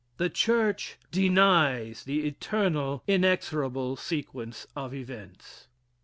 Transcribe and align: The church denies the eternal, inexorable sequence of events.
The 0.17 0.31
church 0.31 0.97
denies 1.11 2.05
the 2.05 2.25
eternal, 2.25 3.03
inexorable 3.05 3.97
sequence 3.97 4.65
of 4.75 4.95
events. 4.95 5.67